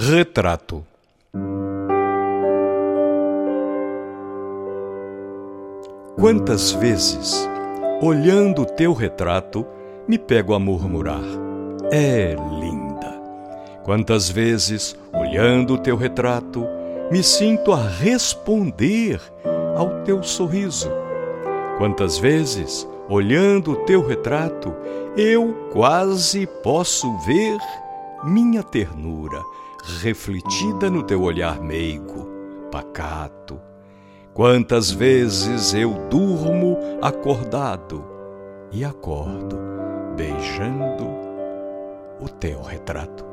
Retrato 0.00 0.84
Quantas 6.14 6.70
vezes, 6.70 7.48
olhando 8.00 8.62
o 8.62 8.64
teu 8.64 8.92
retrato, 8.92 9.66
me 10.06 10.16
pego 10.16 10.54
a 10.54 10.60
murmurar: 10.60 11.24
É 11.90 12.36
linda. 12.60 13.20
Quantas 13.82 14.30
vezes, 14.30 14.96
olhando 15.12 15.74
o 15.74 15.78
teu 15.78 15.96
retrato, 15.96 16.64
me 17.10 17.20
sinto 17.20 17.72
a 17.72 17.82
responder 17.82 19.20
ao 19.76 20.04
teu 20.04 20.22
sorriso. 20.22 20.92
Quantas 21.76 22.18
vezes, 22.18 22.88
olhando 23.08 23.72
o 23.72 23.76
teu 23.84 24.06
retrato, 24.06 24.72
eu 25.16 25.68
quase 25.72 26.46
posso 26.62 27.18
ver 27.26 27.58
minha 28.22 28.62
ternura 28.62 29.42
refletida 30.02 30.90
no 30.90 31.02
teu 31.02 31.22
olhar 31.22 31.60
meigo, 31.60 32.28
pacato. 32.70 33.60
Quantas 34.34 34.90
vezes 34.90 35.74
eu 35.74 35.94
durmo 36.08 36.76
acordado 37.02 38.04
e 38.70 38.84
acordo 38.84 39.58
beijando 40.16 41.06
o 42.20 42.28
teu 42.28 42.62
retrato. 42.62 43.24